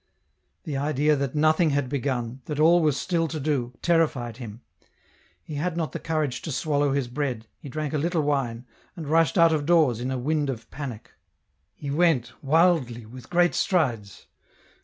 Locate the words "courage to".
5.99-6.51